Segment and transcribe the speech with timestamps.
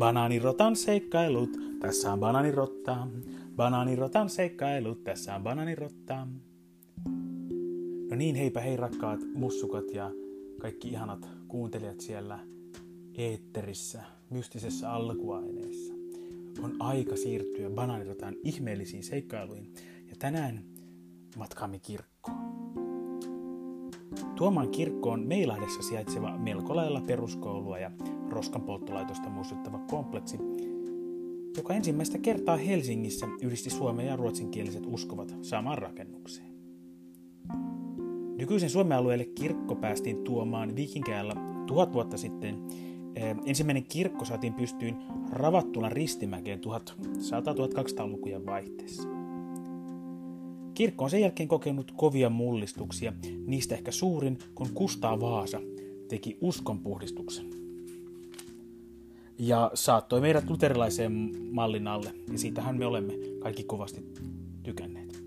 [0.00, 1.50] Banaanirotan seikkailut,
[1.80, 3.06] tässä on banaanirotta.
[3.56, 6.26] Banaanirotan seikkailut, tässä on banaanirotta.
[8.10, 10.10] No niin, heipä hei rakkaat mussukat ja
[10.60, 12.38] kaikki ihanat kuuntelijat siellä
[13.14, 15.92] eetterissä, mystisessä alkuaineessa.
[16.62, 19.74] On aika siirtyä banaanirotan ihmeellisiin seikkailuihin
[20.10, 20.64] ja tänään
[21.36, 22.89] matkaamme kirkkoon.
[24.40, 27.90] Tuomaan kirkkoon Meilahdessa sijaitseva melko lailla peruskoulua ja
[28.30, 30.38] roskan polttolaitosta muistuttava kompleksi,
[31.56, 36.54] joka ensimmäistä kertaa Helsingissä yhdisti suomen ja ruotsinkieliset uskovat samaan rakennukseen.
[38.38, 41.34] Nykyisen Suomen alueelle kirkko päästiin tuomaan viikinkäjällä
[41.66, 42.58] tuhat vuotta sitten.
[43.46, 44.96] Ensimmäinen kirkko saatiin pystyyn
[45.32, 49.19] ravattuna ristimäkeen 1100-1200-lukujen vaihteessa.
[50.74, 53.12] Kirkko on sen jälkeen kokenut kovia mullistuksia,
[53.46, 55.60] niistä ehkä suurin, kun Kustaa Vaasa
[56.08, 57.46] teki uskonpuhdistuksen.
[59.38, 61.12] Ja saattoi meidät luterilaiseen
[61.52, 64.04] mallin alle, ja siitähän me olemme kaikki kovasti
[64.62, 65.22] tykänneet.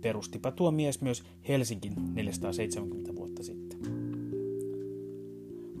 [0.00, 3.78] Perustipa tuo mies myös Helsingin 470 vuotta sitten.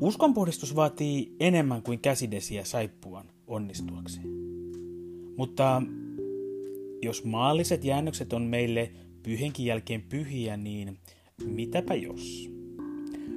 [0.00, 4.28] Uskonpuhdistus vaatii enemmän kuin käsidesiä saippuan onnistuakseen.
[5.36, 5.82] Mutta
[7.02, 8.90] jos maalliset jäännökset on meille
[9.22, 10.98] pyhenkin jälkeen pyhiä, niin
[11.44, 12.50] mitäpä jos?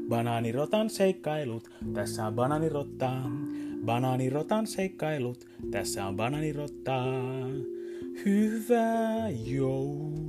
[0.09, 3.11] Banaanirotan seikkailut, tässä on banaanirotta.
[3.85, 7.03] Banaanirotan seikkailut, tässä on banaanirotta.
[8.25, 10.28] Hyvää joulua.